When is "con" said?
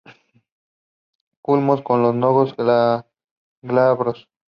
1.83-2.01